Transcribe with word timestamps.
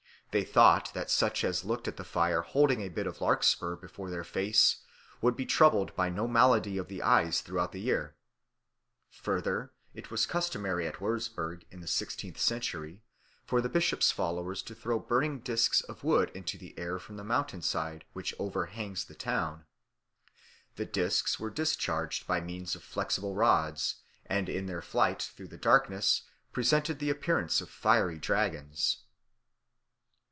They 0.33 0.45
thought 0.45 0.93
that 0.93 1.11
such 1.11 1.43
as 1.43 1.65
looked 1.65 1.89
at 1.89 1.97
the 1.97 2.05
fire 2.05 2.41
holding 2.41 2.79
a 2.79 2.87
bit 2.87 3.05
of 3.05 3.19
larkspur 3.19 3.75
before 3.75 4.09
their 4.09 4.23
face 4.23 4.77
would 5.21 5.35
be 5.35 5.45
troubled 5.45 5.93
by 5.97 6.07
no 6.07 6.25
malady 6.25 6.77
of 6.77 6.87
the 6.87 7.01
eyes 7.03 7.41
throughout 7.41 7.73
the 7.73 7.81
year. 7.81 8.15
Further, 9.11 9.73
it 9.93 10.09
was 10.09 10.25
customary 10.25 10.87
at 10.87 10.99
Würzburg, 11.01 11.63
in 11.69 11.81
the 11.81 11.85
sixteenth 11.87 12.39
century, 12.39 13.03
for 13.43 13.59
the 13.59 13.67
bishop's 13.67 14.11
followers 14.11 14.61
to 14.63 14.73
throw 14.73 14.99
burning 14.99 15.39
discs 15.39 15.81
of 15.81 16.01
wood 16.01 16.31
into 16.33 16.57
the 16.57 16.79
air 16.79 16.97
from 16.97 17.19
a 17.19 17.25
mountain 17.25 17.61
which 18.13 18.33
overhangs 18.39 19.03
the 19.03 19.15
town. 19.15 19.65
The 20.77 20.85
discs 20.85 21.41
were 21.41 21.49
discharged 21.49 22.25
by 22.25 22.39
means 22.39 22.73
of 22.73 22.83
flexible 22.85 23.35
rods, 23.35 23.95
and 24.25 24.47
in 24.47 24.67
their 24.67 24.81
flight 24.81 25.21
through 25.35 25.49
the 25.49 25.57
darkness 25.57 26.21
presented 26.53 26.99
the 26.99 27.09
appearance 27.09 27.59
of 27.59 27.69
fiery 27.69 28.17
dragons. 28.17 28.99